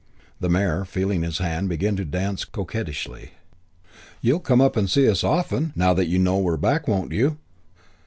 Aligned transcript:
The 0.39 0.49
mare, 0.49 0.83
feeling 0.83 1.21
his 1.21 1.37
hand, 1.37 1.69
began 1.69 1.95
to 1.97 2.05
dance 2.05 2.43
coquettishly. 2.43 3.33
"You'll 4.19 4.39
come 4.39 4.59
up 4.59 4.75
and 4.75 4.89
see 4.89 5.07
us 5.07 5.23
often, 5.23 5.73
now 5.75 5.93
you 5.95 6.17
know 6.17 6.39
we're 6.39 6.57
back, 6.57 6.87
won't 6.87 7.11
you? 7.11 7.37